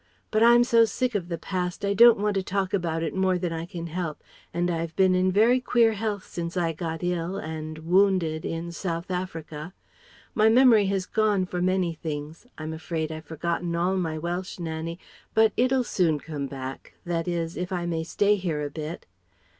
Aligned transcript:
But 0.31 0.41
I'm 0.41 0.63
so 0.63 0.83
sick 0.83 1.13
of 1.13 1.29
the 1.29 1.37
past, 1.37 1.85
I 1.85 1.93
don't 1.93 2.17
want 2.17 2.33
to 2.33 2.41
talk 2.41 2.73
about 2.73 3.03
it 3.03 3.13
more 3.13 3.37
than 3.37 3.53
I 3.53 3.67
can 3.67 3.85
help, 3.85 4.23
and 4.51 4.71
I've 4.71 4.95
been 4.95 5.13
in 5.13 5.31
very 5.31 5.59
queer 5.61 5.93
health 5.93 6.25
since 6.25 6.57
I 6.57 6.73
got 6.73 7.03
ill 7.03 7.37
and 7.37 7.77
wounded 7.77 8.43
in 8.43 8.71
South 8.71 9.11
Africa. 9.11 9.75
My 10.33 10.49
memory 10.49 10.87
has 10.87 11.05
gone 11.05 11.45
for 11.45 11.61
many 11.61 11.93
things 11.93 12.47
I'm 12.57 12.73
afraid 12.73 13.11
I've 13.11 13.25
forgotten 13.25 13.75
all 13.75 13.95
my 13.95 14.17
Welsh, 14.17 14.57
Nannie, 14.57 14.97
but 15.35 15.53
it'll 15.55 15.83
soon 15.83 16.17
come 16.19 16.47
back, 16.47 16.95
that 17.05 17.27
is, 17.27 17.55
if 17.55 17.71
I 17.71 17.85
may 17.85 18.03
stay 18.03 18.37
here 18.37 18.63
a 18.63 18.71
bit." 18.71 19.05